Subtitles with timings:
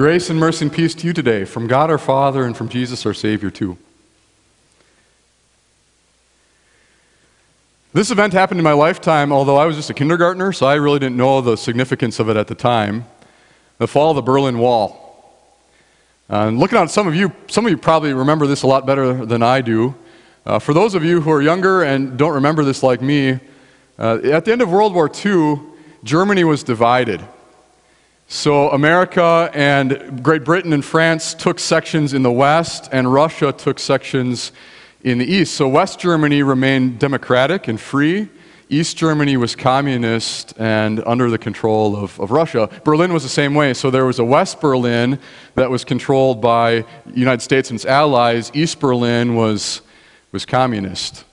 [0.00, 3.04] Grace and mercy and peace to you today from God our Father and from Jesus
[3.04, 3.76] our Savior, too.
[7.92, 11.00] This event happened in my lifetime, although I was just a kindergartner, so I really
[11.00, 13.04] didn't know the significance of it at the time.
[13.76, 15.22] The fall of the Berlin Wall.
[16.30, 18.86] Uh, and looking at some of you, some of you probably remember this a lot
[18.86, 19.94] better than I do.
[20.46, 23.38] Uh, for those of you who are younger and don't remember this like me,
[23.98, 25.60] uh, at the end of World War II,
[26.04, 27.22] Germany was divided.
[28.32, 33.80] So America and Great Britain and France took sections in the west, and Russia took
[33.80, 34.52] sections
[35.02, 35.54] in the east.
[35.54, 38.28] So West Germany remained democratic and free.
[38.68, 42.70] East Germany was communist and under the control of, of Russia.
[42.84, 43.74] Berlin was the same way.
[43.74, 45.18] So there was a West Berlin
[45.56, 48.52] that was controlled by the United States and its allies.
[48.54, 49.82] East Berlin was,
[50.30, 51.24] was communist.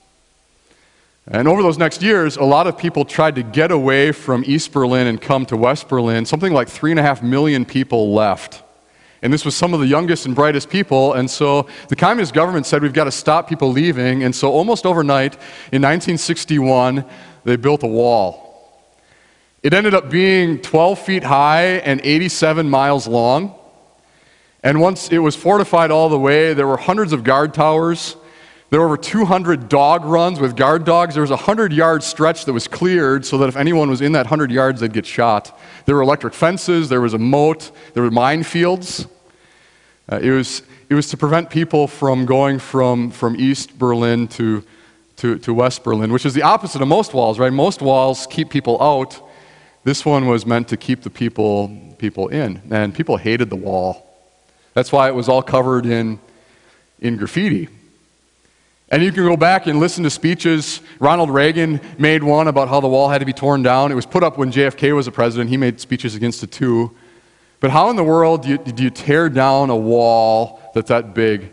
[1.30, 4.72] And over those next years, a lot of people tried to get away from East
[4.72, 6.24] Berlin and come to West Berlin.
[6.24, 8.62] Something like three and a half million people left.
[9.20, 11.12] And this was some of the youngest and brightest people.
[11.12, 14.22] And so the communist government said, we've got to stop people leaving.
[14.22, 15.34] And so almost overnight,
[15.70, 17.04] in 1961,
[17.44, 18.48] they built a wall.
[19.62, 23.54] It ended up being 12 feet high and 87 miles long.
[24.62, 28.16] And once it was fortified all the way, there were hundreds of guard towers.
[28.70, 31.14] There were over 200 dog runs with guard dogs.
[31.14, 34.12] There was a 100 yard stretch that was cleared so that if anyone was in
[34.12, 35.58] that 100 yards, they'd get shot.
[35.86, 39.08] There were electric fences, there was a moat, there were minefields.
[40.10, 44.62] Uh, it, was, it was to prevent people from going from, from East Berlin to,
[45.16, 47.52] to, to West Berlin, which is the opposite of most walls, right?
[47.52, 49.18] Most walls keep people out.
[49.84, 52.60] This one was meant to keep the people, people in.
[52.70, 54.06] And people hated the wall.
[54.74, 56.20] That's why it was all covered in,
[57.00, 57.68] in graffiti.
[58.90, 60.80] And you can go back and listen to speeches.
[60.98, 63.92] Ronald Reagan made one about how the wall had to be torn down.
[63.92, 65.50] It was put up when JFK was a president.
[65.50, 66.96] He made speeches against it too.
[67.60, 71.12] But how in the world do you, do you tear down a wall that's that
[71.12, 71.52] big?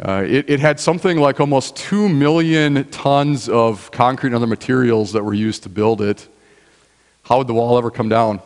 [0.00, 5.12] Uh, it, it had something like almost 2 million tons of concrete and other materials
[5.12, 6.28] that were used to build it.
[7.22, 8.40] How would the wall ever come down?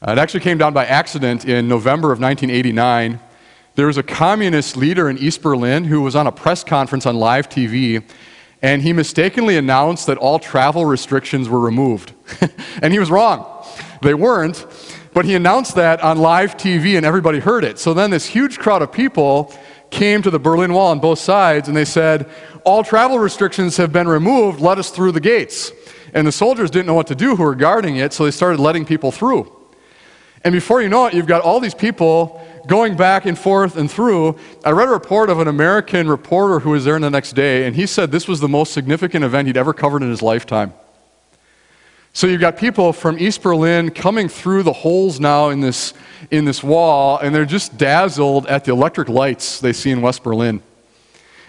[0.00, 3.18] Uh, it actually came down by accident in November of 1989.
[3.76, 7.16] There was a communist leader in East Berlin who was on a press conference on
[7.16, 8.02] live TV,
[8.62, 12.14] and he mistakenly announced that all travel restrictions were removed.
[12.82, 13.66] and he was wrong.
[14.00, 14.64] They weren't,
[15.12, 17.78] but he announced that on live TV, and everybody heard it.
[17.78, 19.54] So then this huge crowd of people
[19.90, 22.30] came to the Berlin Wall on both sides, and they said,
[22.64, 25.70] All travel restrictions have been removed, let us through the gates.
[26.14, 28.58] And the soldiers didn't know what to do who were guarding it, so they started
[28.58, 29.52] letting people through.
[30.44, 33.90] And before you know it, you've got all these people going back and forth and
[33.90, 37.32] through, I read a report of an American reporter who was there in the next
[37.32, 40.22] day, and he said this was the most significant event he'd ever covered in his
[40.22, 40.72] lifetime.
[42.12, 45.92] So you've got people from East Berlin coming through the holes now in this,
[46.30, 50.22] in this wall, and they're just dazzled at the electric lights they see in West
[50.22, 50.62] Berlin.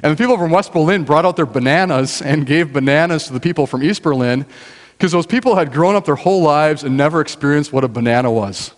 [0.04, 3.40] And the people from West Berlin brought out their bananas and gave bananas to the
[3.40, 4.46] people from East Berlin
[4.98, 8.32] because those people had grown up their whole lives and never experienced what a banana
[8.32, 8.74] was.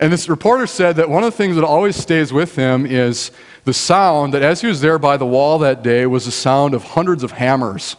[0.00, 3.30] And this reporter said that one of the things that always stays with him is
[3.64, 6.72] the sound that, as he was there by the wall that day, was the sound
[6.72, 7.96] of hundreds of hammers.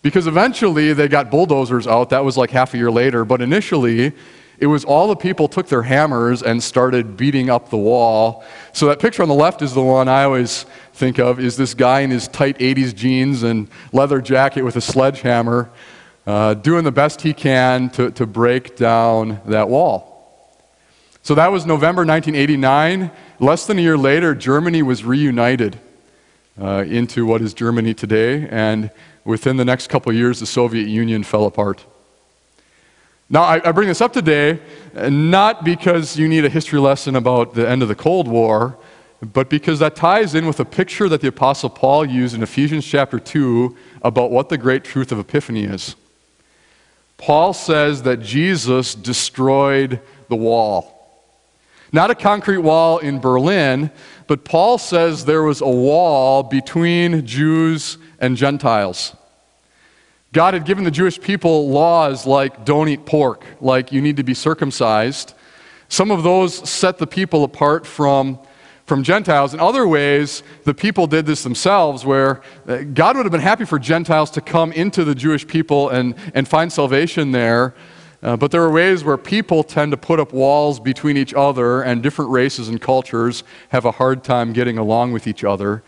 [0.00, 4.12] Because eventually they got bulldozers out, that was like half a year later, but initially
[4.58, 8.44] it was all the people took their hammers and started beating up the wall.
[8.72, 11.74] So that picture on the left is the one I always think of is this
[11.74, 15.68] guy in his tight 80s jeans and leather jacket with a sledgehammer
[16.28, 20.11] uh, doing the best he can to, to break down that wall.
[21.24, 23.12] So that was November 1989.
[23.38, 25.78] Less than a year later, Germany was reunited
[26.60, 28.90] uh, into what is Germany today, and
[29.24, 31.84] within the next couple years, the Soviet Union fell apart.
[33.30, 34.58] Now, I, I bring this up today
[34.96, 38.76] uh, not because you need a history lesson about the end of the Cold War,
[39.22, 42.84] but because that ties in with a picture that the Apostle Paul used in Ephesians
[42.84, 45.94] chapter 2 about what the great truth of Epiphany is.
[47.16, 50.91] Paul says that Jesus destroyed the wall.
[51.94, 53.90] Not a concrete wall in Berlin,
[54.26, 59.14] but Paul says there was a wall between Jews and Gentiles.
[60.32, 64.22] God had given the Jewish people laws like don't eat pork, like you need to
[64.22, 65.34] be circumcised.
[65.88, 68.38] Some of those set the people apart from,
[68.86, 69.52] from Gentiles.
[69.52, 73.66] In other ways, the people did this themselves, where uh, God would have been happy
[73.66, 77.74] for Gentiles to come into the Jewish people and, and find salvation there.
[78.22, 81.82] Uh, but there are ways where people tend to put up walls between each other,
[81.82, 85.82] and different races and cultures have a hard time getting along with each other.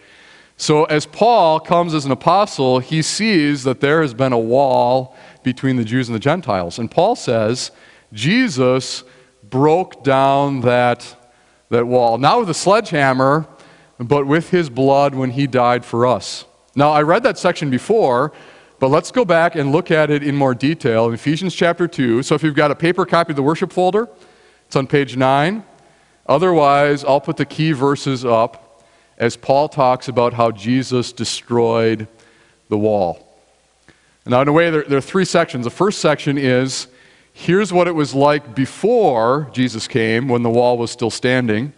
[0.56, 5.16] So, as Paul comes as an apostle, he sees that there has been a wall
[5.42, 6.78] between the Jews and the Gentiles.
[6.78, 7.70] And Paul says,
[8.12, 9.04] Jesus
[9.42, 11.16] broke down that,
[11.70, 12.19] that wall.
[12.19, 13.46] Not with a sledgehammer,
[13.98, 16.44] but with his blood when he died for us.
[16.76, 18.32] Now, I read that section before,
[18.84, 22.22] but let's go back and look at it in more detail in Ephesians chapter 2.
[22.22, 24.10] So if you've got a paper copy of the worship folder,
[24.66, 25.64] it's on page 9.
[26.26, 28.84] Otherwise, I'll put the key verses up
[29.16, 32.08] as Paul talks about how Jesus destroyed
[32.69, 33.38] the wall.
[34.26, 35.64] Now, in a way, there, there, are three sections.
[35.64, 36.86] The first section is
[37.32, 41.72] here's what it was like before Jesus came when the wall was still standing.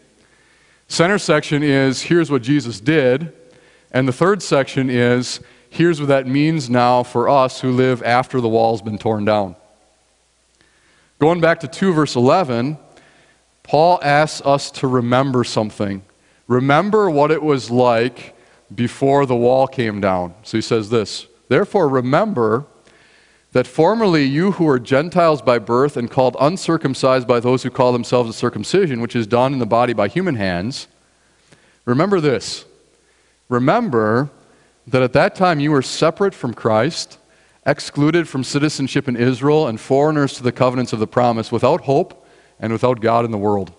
[0.88, 3.32] Center section is here's what Jesus did.
[3.92, 5.38] And the third section is
[5.76, 9.54] here's what that means now for us who live after the wall's been torn down.
[11.18, 12.78] Going back to 2 verse 11,
[13.62, 16.02] Paul asks us to remember something.
[16.48, 18.34] Remember what it was like
[18.74, 20.34] before the wall came down.
[20.42, 22.64] So he says this Therefore, remember
[23.52, 27.92] that formerly you who were Gentiles by birth and called uncircumcised by those who call
[27.92, 30.88] themselves a circumcision, which is done in the body by human hands,
[31.84, 32.64] remember this.
[33.48, 34.30] Remember
[34.86, 37.18] that at that time you were separate from Christ,
[37.66, 42.26] excluded from citizenship in Israel, and foreigners to the covenants of the promise, without hope
[42.60, 43.72] and without God in the world.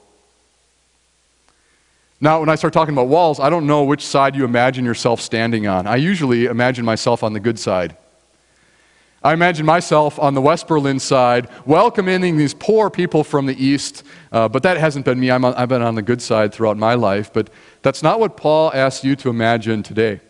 [2.19, 5.21] Now, when I start talking about walls, I don't know which side you imagine yourself
[5.21, 5.85] standing on.
[5.85, 7.95] I usually imagine myself on the good side.
[9.23, 14.03] I imagine myself on the West Berlin side, welcoming these poor people from the East,
[14.31, 15.29] uh, but that hasn't been me.
[15.29, 17.49] i have been on the good side throughout my life, but
[17.81, 20.21] that's not what Paul asks you to imagine today.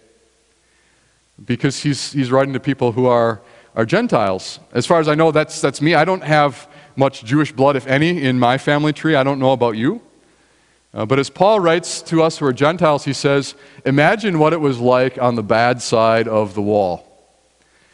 [1.45, 3.41] Because he's, he's writing to people who are,
[3.75, 4.59] are Gentiles.
[4.73, 5.93] As far as I know, that's, that's me.
[5.95, 9.15] I don't have much Jewish blood, if any, in my family tree.
[9.15, 10.01] I don't know about you.
[10.93, 13.53] Uh, but as Paul writes to us who are Gentiles, he says,
[13.85, 17.03] Imagine what it was like on the bad side of the wall.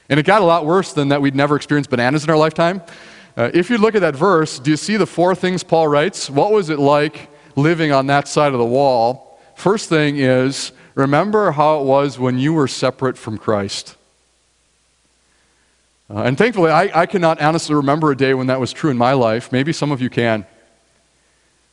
[0.09, 2.81] And it got a lot worse than that we'd never experienced bananas in our lifetime.
[3.35, 6.29] Uh, if you look at that verse, do you see the four things Paul writes?
[6.29, 9.39] What was it like living on that side of the wall?
[9.55, 13.95] First thing is, remember how it was when you were separate from Christ.
[16.09, 18.97] Uh, and thankfully, I, I cannot honestly remember a day when that was true in
[18.97, 19.51] my life.
[19.51, 20.45] Maybe some of you can.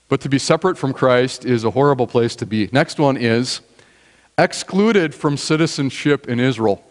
[0.08, 2.68] But to be separate from Christ is a horrible place to be.
[2.72, 3.60] Next one is
[4.38, 6.82] excluded from citizenship in Israel.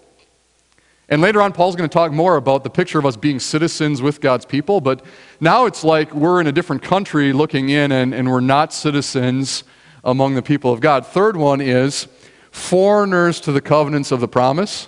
[1.10, 4.00] And later on, Paul's going to talk more about the picture of us being citizens
[4.02, 5.04] with God's people, but
[5.40, 9.64] now it's like we're in a different country looking in and, and we're not citizens
[10.04, 11.08] among the people of God.
[11.08, 12.08] Third one is
[12.52, 14.88] foreigners to the covenants of the promise.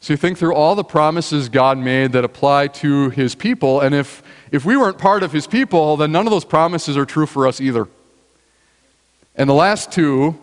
[0.00, 3.94] So you think through all the promises God made that apply to his people, and
[3.94, 7.26] if if we weren't part of his people, then none of those promises are true
[7.26, 7.88] for us either.
[9.34, 10.38] And the last two,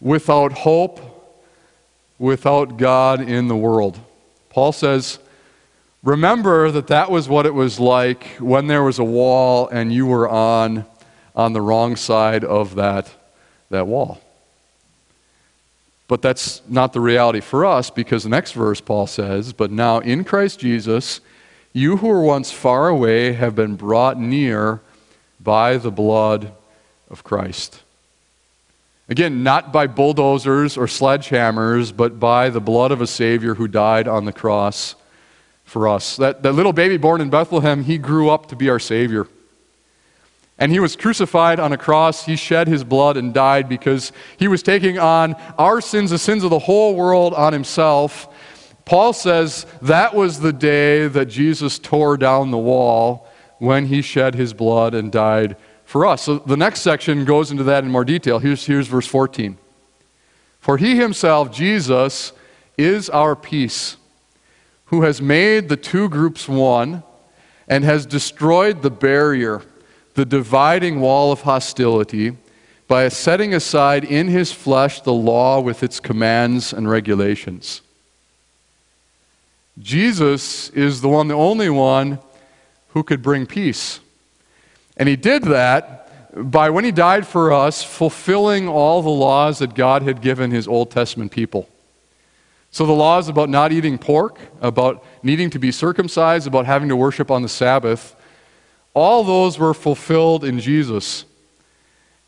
[0.00, 1.00] without hope,
[2.18, 4.00] without God in the world.
[4.50, 5.18] Paul says,
[6.02, 10.06] Remember that that was what it was like when there was a wall and you
[10.06, 10.84] were on,
[11.34, 13.12] on the wrong side of that,
[13.70, 14.20] that wall.
[16.08, 19.98] But that's not the reality for us because the next verse, Paul says, But now
[19.98, 21.20] in Christ Jesus,
[21.72, 24.80] you who were once far away have been brought near
[25.40, 26.52] by the blood
[27.10, 27.82] of Christ.
[29.08, 34.08] Again, not by bulldozers or sledgehammers, but by the blood of a Savior who died
[34.08, 34.96] on the cross
[35.64, 36.16] for us.
[36.16, 39.28] That, that little baby born in Bethlehem, he grew up to be our Savior.
[40.58, 42.24] And he was crucified on a cross.
[42.24, 46.44] He shed his blood and died because he was taking on our sins, the sins
[46.44, 48.28] of the whole world, on himself
[48.86, 54.36] Paul says that was the day that Jesus tore down the wall when he shed
[54.36, 56.22] his blood and died for us.
[56.22, 58.38] So the next section goes into that in more detail.
[58.38, 59.58] Here's, here's verse 14.
[60.60, 62.32] For he himself, Jesus,
[62.78, 63.96] is our peace,
[64.86, 67.02] who has made the two groups one
[67.66, 69.62] and has destroyed the barrier,
[70.16, 72.36] the dividing wall of hostility,
[72.88, 77.82] by setting aside in his flesh the law with its commands and regulations.
[79.78, 82.18] Jesus is the one, the only one
[82.90, 84.00] who could bring peace.
[84.96, 89.74] And he did that by, when he died for us, fulfilling all the laws that
[89.74, 91.68] God had given his Old Testament people.
[92.70, 96.96] So, the laws about not eating pork, about needing to be circumcised, about having to
[96.96, 98.16] worship on the Sabbath,
[98.96, 101.26] all those were fulfilled in Jesus.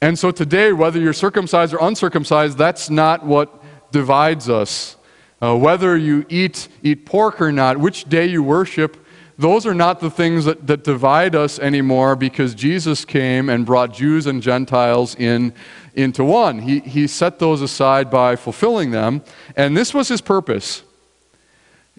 [0.02, 4.96] And so, today, whether you're circumcised or uncircumcised, that's not what divides us.
[5.40, 8.98] Uh, whether you eat, eat pork or not, which day you worship,
[9.38, 13.94] those are not the things that, that divide us anymore because Jesus came and brought
[13.94, 15.54] Jews and Gentiles in
[15.94, 16.60] into one.
[16.60, 19.22] He, he set those aside by fulfilling them,
[19.56, 20.82] and this was his purpose.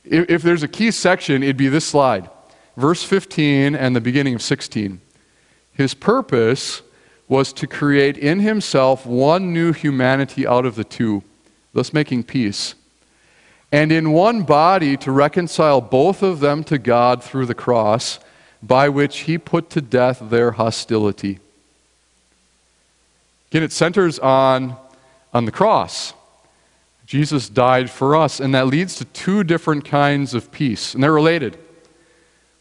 [0.04, 2.30] If, if there's a key section, it'd be this slide.
[2.80, 5.02] Verse 15 and the beginning of 16.
[5.74, 6.82] His purpose
[7.28, 11.22] was to create in himself one new humanity out of the two,
[11.74, 12.76] thus making peace.
[13.72, 18.20] And in one body to reconcile both of them to God through the cross,
[18.64, 21.40] by which he put to death their hostility.
[23.52, 24.76] Again, it centers on,
[25.34, 26.14] on the cross.
[27.06, 31.14] Jesus died for us, and that leads to two different kinds of peace, and they're
[31.14, 31.58] related.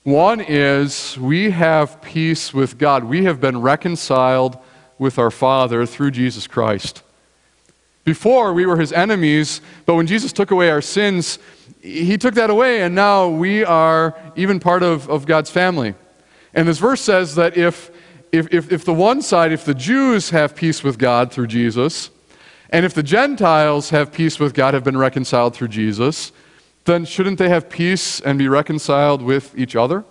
[0.05, 3.05] One is we have peace with God.
[3.05, 4.59] We have been reconciled
[4.99, 7.03] with our Father through Jesus Christ.
[8.05, 11.39] Before, we were his enemies, but when Jesus took away our sins,
[11.83, 15.95] he took that away, and now we are even part of, of God's family.
[16.55, 17.91] And this verse says that if,
[18.33, 22.11] if, if, if the one side, if the Jews have peace with God through Jesus,
[22.71, 26.33] and if the Gentiles have peace with God, have been reconciled through Jesus,
[26.89, 30.05] then shouldn't they have peace and be reconciled with each other?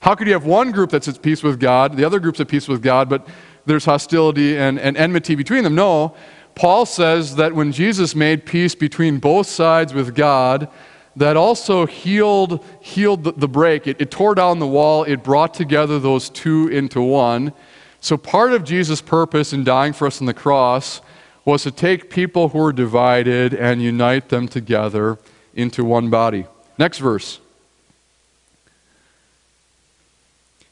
[0.00, 2.48] How could you have one group that's at peace with God, the other group's at
[2.48, 3.26] peace with God, but
[3.66, 5.76] there's hostility and, and enmity between them?
[5.76, 6.16] No.
[6.56, 10.68] Paul says that when Jesus made peace between both sides with God,
[11.14, 13.86] that also healed, healed the, the break.
[13.86, 17.52] It, it tore down the wall, it brought together those two into one.
[18.00, 21.00] So, part of Jesus' purpose in dying for us on the cross
[21.44, 25.18] was to take people who were divided and unite them together
[25.54, 26.46] into one body.
[26.78, 27.40] Next verse.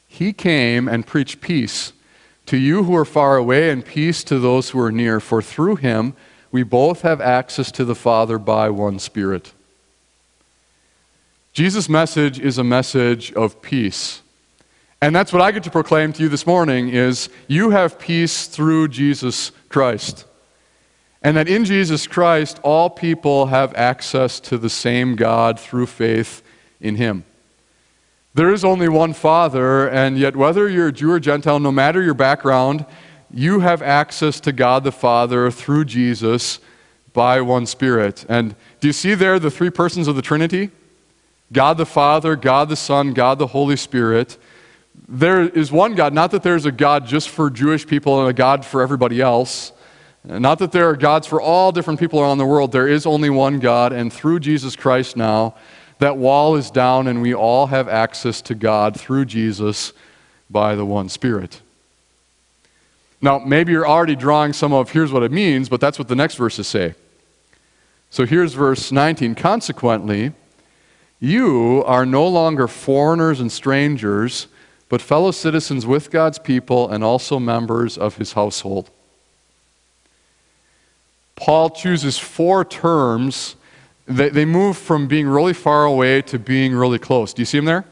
[0.07, 1.93] He came and preached peace
[2.47, 5.77] to you who are far away and peace to those who are near, for through
[5.77, 6.13] him
[6.51, 9.53] we both have access to the Father by one Spirit.
[11.53, 14.21] Jesus' message is a message of peace.
[15.01, 18.47] And that's what I get to proclaim to you this morning is you have peace
[18.47, 20.25] through Jesus Christ.
[21.21, 26.41] And that in Jesus Christ, all people have access to the same God through faith
[26.79, 27.23] in Him.
[28.33, 32.13] There is only one Father, and yet, whether you're Jew or Gentile, no matter your
[32.13, 32.85] background,
[33.33, 36.59] you have access to God the Father through Jesus
[37.13, 38.25] by one Spirit.
[38.29, 40.71] And do you see there the three persons of the Trinity?
[41.51, 44.37] God the Father, God the Son, God the Holy Spirit.
[45.07, 48.33] There is one God, not that there's a God just for Jewish people and a
[48.33, 49.73] God for everybody else.
[50.23, 52.71] Not that there are gods for all different people around the world.
[52.71, 55.55] There is only one God, and through Jesus Christ now,
[55.97, 59.93] that wall is down, and we all have access to God through Jesus
[60.49, 61.61] by the one Spirit.
[63.21, 66.15] Now, maybe you're already drawing some of here's what it means, but that's what the
[66.15, 66.95] next verses say.
[68.09, 69.35] So here's verse 19.
[69.35, 70.33] Consequently,
[71.19, 74.47] you are no longer foreigners and strangers,
[74.89, 78.89] but fellow citizens with God's people and also members of his household.
[81.41, 83.55] Paul chooses four terms.
[84.05, 87.33] They, they move from being really far away to being really close.
[87.33, 87.83] Do you see them there?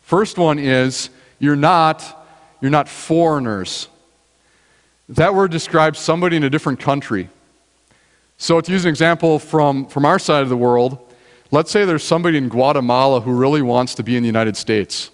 [0.00, 2.26] First one is you're not,
[2.60, 3.86] you're not foreigners.
[5.08, 7.28] That word describes somebody in a different country.
[8.36, 10.98] So, to use an example from, from our side of the world,
[11.52, 15.12] let's say there's somebody in Guatemala who really wants to be in the United States.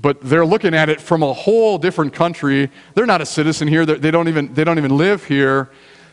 [0.00, 2.70] But they're looking at it from a whole different country.
[2.94, 5.70] They're not a citizen here, they don't even, they don't even live here.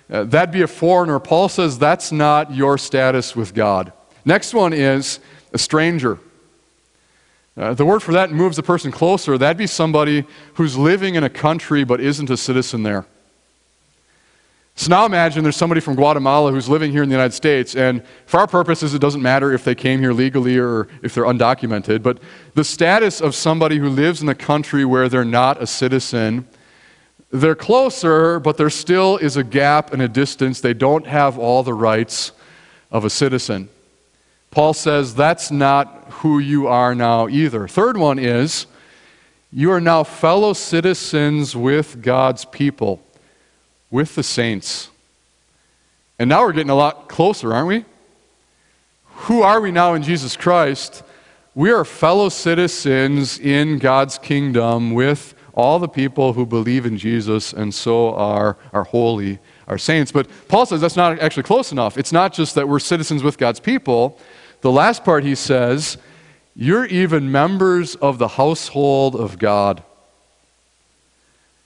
[0.09, 1.19] Uh, that'd be a foreigner.
[1.19, 3.93] Paul says that's not your status with God.
[4.23, 5.19] Next one is
[5.53, 6.19] a stranger.
[7.57, 9.37] Uh, the word for that moves the person closer.
[9.37, 10.25] That'd be somebody
[10.55, 13.05] who's living in a country but isn't a citizen there.
[14.77, 18.03] So now imagine there's somebody from Guatemala who's living here in the United States, and
[18.25, 22.03] for our purposes, it doesn't matter if they came here legally or if they're undocumented,
[22.03, 22.19] but
[22.55, 26.45] the status of somebody who lives in a country where they're not a citizen
[27.41, 30.61] they're closer, but there still is a gap and a distance.
[30.61, 32.31] They don't have all the rights
[32.91, 33.69] of a citizen.
[34.51, 37.67] Paul says that's not who you are now either.
[37.67, 38.67] Third one is
[39.51, 43.04] you are now fellow citizens with God's people,
[43.95, 44.89] with the saints.
[46.19, 47.85] And now we're getting a lot closer, aren't we?
[49.27, 51.01] Who are we now in Jesus Christ?
[51.55, 57.53] We are fellow citizens in God's kingdom with all the people who believe in Jesus
[57.53, 60.11] and so are, are holy, are saints.
[60.11, 61.97] But Paul says that's not actually close enough.
[61.97, 64.19] It's not just that we're citizens with God's people.
[64.59, 65.97] The last part he says,
[66.53, 69.84] you're even members of the household of God.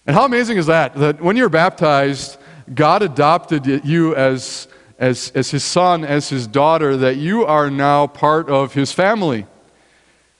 [0.10, 0.96] And how amazing is that?
[0.96, 2.40] That when you're baptized,
[2.74, 8.08] God adopted you as, as, as his son, as his daughter, that you are now
[8.08, 9.46] part of his family.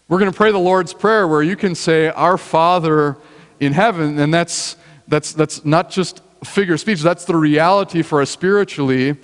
[0.08, 3.18] We're going to pray the Lord's Prayer where you can say, Our Father
[3.60, 4.76] in heaven, and that's,
[5.08, 9.18] that's, that's not just figure of speech, that's the reality for us spiritually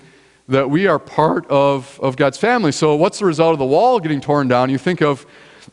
[0.48, 2.72] that we are part of, of God's family.
[2.72, 4.70] So, what's the result of the wall getting torn down?
[4.70, 5.26] You think of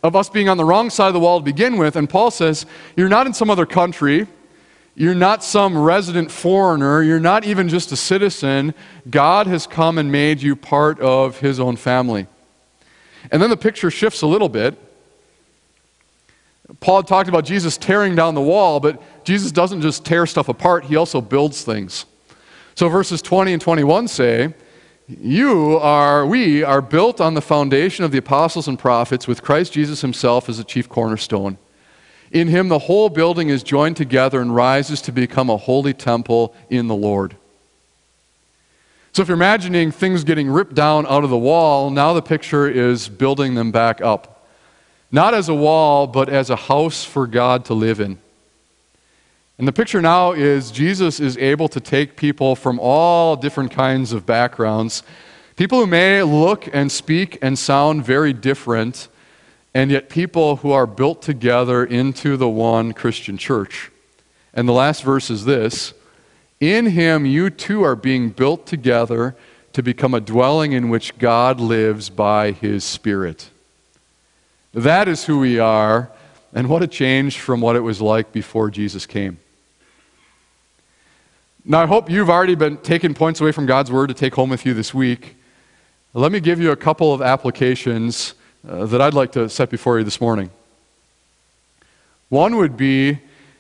[0.03, 1.95] of us being on the wrong side of the wall to begin with.
[1.95, 2.65] And Paul says,
[2.97, 4.29] You're not in some other country.
[4.95, 7.03] You're not some resident foreigner.
[7.03, 8.75] You're not even just a citizen.
[9.09, 12.27] God has come and made you part of his own family.
[13.31, 14.79] And then the picture shifts a little bit.
[16.81, 20.85] Paul talked about Jesus tearing down the wall, but Jesus doesn't just tear stuff apart,
[20.85, 22.07] he also builds things.
[22.75, 24.55] So verses 20 and 21 say,
[25.07, 29.73] You are, we are built on the foundation of the apostles and prophets with Christ
[29.73, 31.59] Jesus himself as the chief cornerstone.
[32.33, 36.55] In him, the whole building is joined together and rises to become a holy temple
[36.71, 37.37] in the Lord.
[39.13, 42.67] So, if you're imagining things getting ripped down out of the wall, now the picture
[42.67, 44.49] is building them back up.
[45.11, 48.19] Not as a wall, but as a house for God to live in.
[49.59, 54.15] And the picture now is Jesus is able to take people from all different kinds
[54.15, 55.03] of backgrounds,
[55.57, 59.09] people who may look and speak and sound very different,
[59.75, 63.91] and yet people who are built together into the one Christian church.
[64.53, 65.95] And the last verse is this
[66.61, 69.37] In him you too are being built together
[69.73, 73.49] to become a dwelling in which God lives by his Spirit.
[74.75, 76.11] That is who we are,
[76.53, 79.39] and what a change from what it was like before Jesus came.
[81.65, 84.51] Now, I hope you've already been taking points away from God's Word to take home
[84.51, 85.37] with you this week.
[86.13, 88.35] Let me give you a couple of applications
[88.69, 90.51] uh, that I'd like to set before you this morning.
[92.29, 93.19] One would be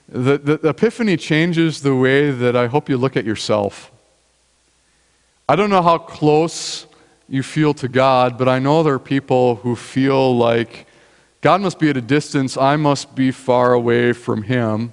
[0.09, 3.91] that the Epiphany changes the way that I hope you look at yourself.
[5.49, 6.87] I don't know how close
[7.29, 10.87] you feel to God, but I know there are people who feel like
[11.41, 14.93] God must be at a distance, I must be far away from Him.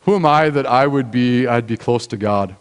[0.00, 2.56] Who am I that I would be, I'd be close to God?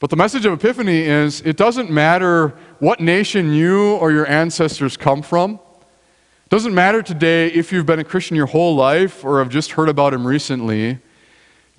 [0.00, 4.96] But the message of Epiphany is it doesn't matter what nation you or your ancestors
[4.96, 5.54] come from.
[5.54, 9.72] It doesn't matter today if you've been a Christian your whole life or have just
[9.72, 11.00] heard about him recently.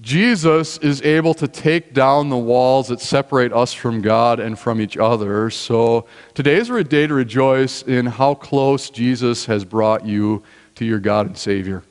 [0.01, 4.81] Jesus is able to take down the walls that separate us from God and from
[4.81, 5.49] each other.
[5.49, 10.43] So today is a day to rejoice in how close Jesus has brought you
[10.75, 11.83] to your God and Savior.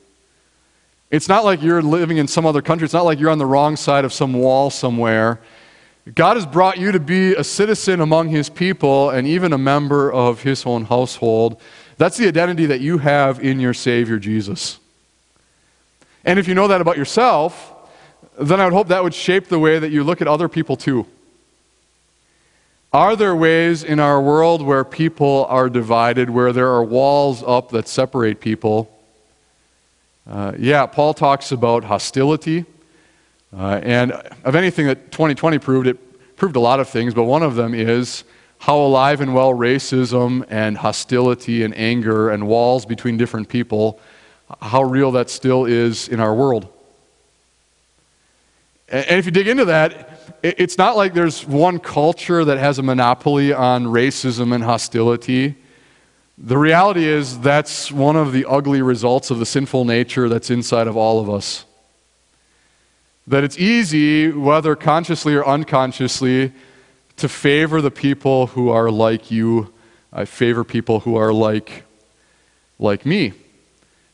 [1.11, 2.85] It's not like you're living in some other country.
[2.85, 5.39] It's not like you're on the wrong side of some wall somewhere.
[6.15, 10.11] God has brought you to be a citizen among his people and even a member
[10.11, 11.61] of his own household.
[11.97, 14.79] That's the identity that you have in your Savior, Jesus.
[16.25, 17.73] And if you know that about yourself,
[18.39, 20.75] then I would hope that would shape the way that you look at other people
[20.75, 21.05] too.
[22.91, 27.69] Are there ways in our world where people are divided, where there are walls up
[27.69, 28.91] that separate people?
[30.27, 32.65] Uh, yeah, Paul talks about hostility.
[33.55, 34.11] Uh, and
[34.43, 37.73] of anything that 2020 proved, it proved a lot of things, but one of them
[37.73, 38.23] is
[38.59, 43.99] how alive and well racism and hostility and anger and walls between different people,
[44.61, 46.67] how real that still is in our world.
[48.89, 52.83] And if you dig into that, it's not like there's one culture that has a
[52.83, 55.55] monopoly on racism and hostility.
[56.37, 60.87] The reality is that's one of the ugly results of the sinful nature that's inside
[60.87, 61.65] of all of us.
[63.29, 66.51] That it's easy, whether consciously or unconsciously,
[67.17, 69.71] to favor the people who are like you.
[70.11, 71.83] I favor people who are like,
[72.79, 73.33] like me.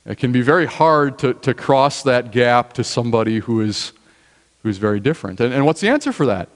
[0.06, 3.94] It can be very hard to, to cross that gap to somebody who is,
[4.64, 5.40] who is very different.
[5.40, 6.50] And, and what's the answer for that?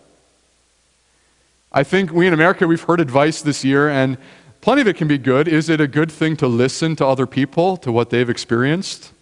[1.71, 4.17] I think we in America, we've heard advice this year, and
[4.59, 5.47] plenty of it can be good.
[5.47, 9.13] Is it a good thing to listen to other people, to what they've experienced?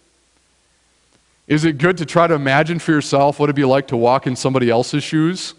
[1.48, 4.26] Is it good to try to imagine for yourself what it'd be like to walk
[4.26, 5.54] in somebody else's shoes?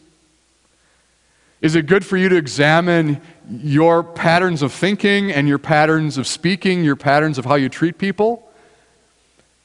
[1.62, 6.28] Is it good for you to examine your patterns of thinking and your patterns of
[6.28, 8.50] speaking, your patterns of how you treat people?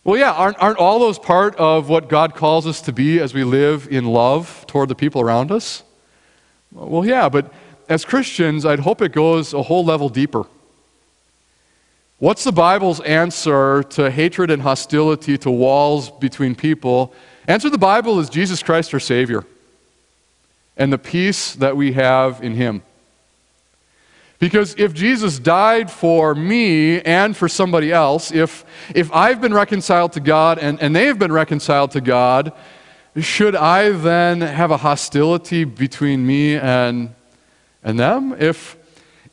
[0.03, 3.35] Well, yeah, aren't, aren't all those part of what God calls us to be as
[3.35, 5.83] we live in love toward the people around us?
[6.73, 7.53] Well, yeah, but
[7.89, 10.45] as Christians, I'd hope it goes a whole level deeper.
[12.19, 17.13] What's the Bible's answer to hatred and hostility, to walls between people?
[17.49, 19.45] Answer the Bible is Jesus Christ, our Savior,
[20.77, 22.83] and the peace that we have in Him.
[24.39, 30.13] Because if Jesus died for me and for somebody else, if, if I've been reconciled
[30.13, 32.53] to God and, and they have been reconciled to God,
[33.17, 37.15] should I then have a hostility between me and,
[37.83, 38.35] and them?
[38.39, 38.77] If,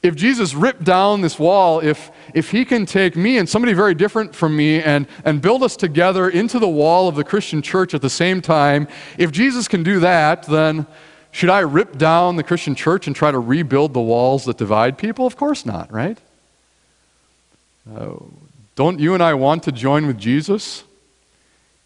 [0.04, 3.94] if Jesus ripped down this wall, if, if he can take me and somebody very
[3.94, 7.94] different from me and, and build us together into the wall of the Christian church
[7.94, 10.86] at the same time, if Jesus can do that, then
[11.32, 14.98] should I rip down the Christian church and try to rebuild the walls that divide
[14.98, 15.26] people?
[15.26, 16.17] Of course not, right?
[17.89, 18.15] Uh,
[18.76, 20.84] don't you and I want to join with Jesus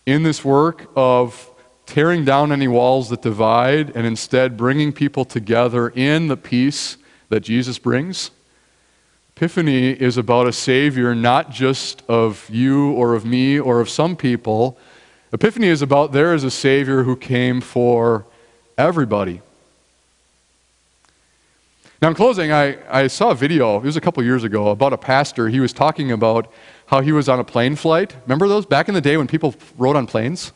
[0.05, 1.49] in this work of
[1.85, 6.97] tearing down any walls that divide and instead bringing people together in the peace
[7.29, 8.31] that Jesus brings?
[9.37, 14.15] Epiphany is about a Savior not just of you or of me or of some
[14.15, 14.77] people.
[15.33, 18.25] Epiphany is about there is a Savior who came for
[18.77, 19.41] everybody.
[22.01, 24.93] Now, in closing, I, I saw a video, it was a couple years ago, about
[24.93, 25.49] a pastor.
[25.49, 26.49] He was talking about
[26.85, 28.15] how he was on a plane flight.
[28.27, 28.65] Remember those?
[28.65, 30.53] Back in the day when people rode on planes?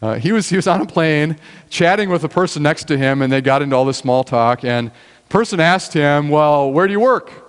[0.00, 1.36] Uh, he, was, he was on a plane
[1.68, 4.64] chatting with a person next to him, and they got into all this small talk.
[4.64, 7.41] And the person asked him, Well, where do you work?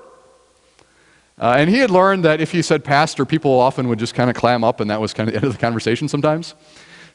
[1.40, 4.30] Uh, and he had learned that if he said pastor, people often would just kind
[4.30, 6.54] of clam up, and that was kind of the end of the conversation sometimes.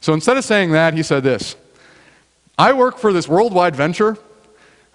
[0.00, 1.56] So instead of saying that, he said this
[2.58, 4.16] I work for this worldwide venture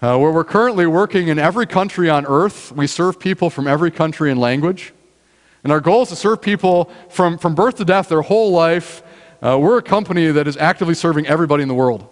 [0.02, 2.72] uh, where we're currently working in every country on earth.
[2.72, 4.92] We serve people from every country and language.
[5.62, 9.02] And our goal is to serve people from, from birth to death their whole life.
[9.40, 12.06] Uh, we're a company that is actively serving everybody in the world.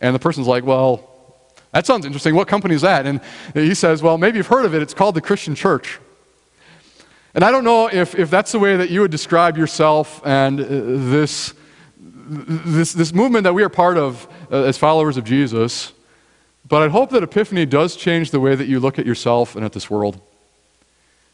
[0.00, 1.08] And the person's like, Well,
[1.72, 2.34] that sounds interesting.
[2.34, 3.06] What company is that?
[3.06, 3.20] And
[3.54, 4.82] he says, Well, maybe you've heard of it.
[4.82, 6.00] It's called the Christian Church.
[7.36, 10.58] And I don't know if, if that's the way that you would describe yourself and
[10.58, 11.52] uh, this,
[11.98, 15.92] this, this movement that we are part of uh, as followers of Jesus,
[16.66, 19.66] but I'd hope that Epiphany does change the way that you look at yourself and
[19.66, 20.18] at this world.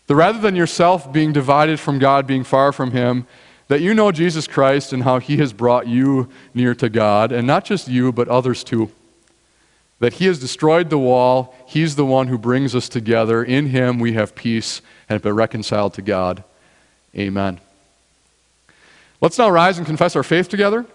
[0.08, 3.24] That rather than yourself being divided from God, being far from Him,
[3.68, 7.46] that you know Jesus Christ and how He has brought you near to God, and
[7.46, 8.90] not just you, but others too
[10.00, 11.54] that he has destroyed the wall.
[11.64, 13.44] He's the one who brings us together.
[13.44, 16.44] In him we have peace and have been reconciled to God.
[17.16, 17.60] Amen.
[19.20, 20.86] Let's now rise and confess our faith together.